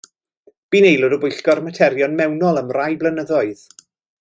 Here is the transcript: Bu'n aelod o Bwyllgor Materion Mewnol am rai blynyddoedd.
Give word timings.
Bu'n 0.75 0.87
aelod 0.91 1.15
o 1.17 1.19
Bwyllgor 1.25 1.61
Materion 1.67 2.17
Mewnol 2.23 2.59
am 2.63 2.73
rai 2.79 2.89
blynyddoedd. 3.05 3.63